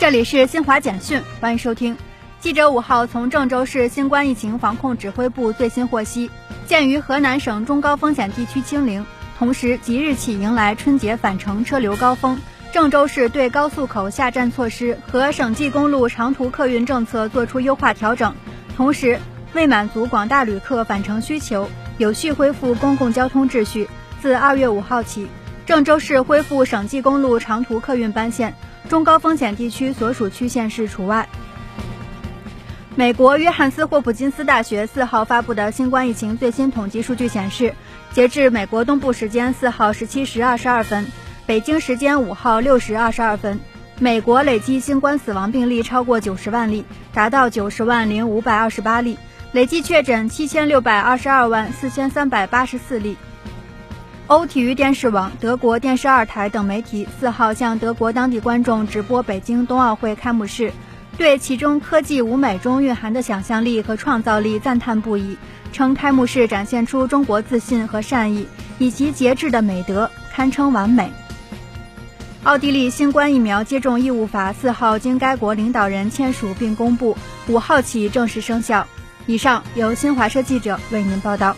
[0.00, 1.94] 这里是新华简讯，欢迎收听。
[2.40, 6.30] 记者五号从郑州市新冠疫情防控指挥部最新获悉，
[6.64, 9.04] 鉴于河南省中高风险地区清零，
[9.38, 12.40] 同时即日起迎来春节返程车流高峰，
[12.72, 18.34] 郑州市对高速口下站措施和省际公路长途客运政策作出优化调整，
[18.78, 19.20] 同时
[19.52, 23.86] 为满足广大旅客返程需求，有序恢复公共交通秩序，
[24.22, 25.28] 自二月五号起，
[25.66, 28.54] 郑州市恢复省际公路长途客运班线。
[28.90, 31.28] 中高风险地区所属区县市除外。
[32.96, 37.72] 美国约翰斯霍普金斯大学四号发布的新冠疫情最新统计数据显示，
[38.12, 41.06] 截至美国东部时间四号十七时二十二分，
[41.46, 43.60] 北京时间五号六时二十二分，
[44.00, 46.84] 美国累计新冠死亡病例超过九十万例，
[47.14, 49.16] 达到九十万零五百二十八例，
[49.52, 53.16] 累计确诊七千六百二十二万四千三百八十四例。
[54.30, 60.72] 欧体育电视网、德国电视二台等媒体四号向德国当地观众直播北京冬奥会开幕式，
[61.18, 65.36] 对其中科技舞美中蕴含的想象力和创造力赞叹不已，
[65.72, 68.46] 称开幕式展现出中国自信和善意
[68.78, 71.10] 以及节制的美德，堪称完美。
[72.44, 77.16] 奥地利新冠疫苗接种义务法四号经该国领导人签署并公布，
[77.48, 78.86] 五号起正式生效。
[79.26, 81.56] 以上由新华社记者为您报道。